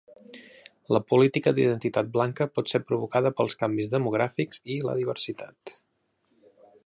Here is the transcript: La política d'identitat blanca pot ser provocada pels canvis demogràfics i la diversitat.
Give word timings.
La 0.95 1.01
política 1.11 1.53
d'identitat 1.57 2.09
blanca 2.15 2.47
pot 2.55 2.71
ser 2.73 2.81
provocada 2.91 3.33
pels 3.41 3.57
canvis 3.61 3.93
demogràfics 3.95 4.65
i 4.77 4.79
la 4.89 4.99
diversitat. 5.03 5.77